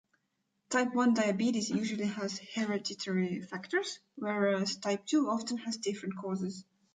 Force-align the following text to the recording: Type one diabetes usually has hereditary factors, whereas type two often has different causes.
Type 0.71 0.95
one 0.95 1.13
diabetes 1.13 1.69
usually 1.69 2.07
has 2.07 2.41
hereditary 2.55 3.39
factors, 3.43 3.99
whereas 4.15 4.77
type 4.77 5.05
two 5.05 5.29
often 5.29 5.57
has 5.59 5.77
different 5.77 6.15
causes. 6.17 6.65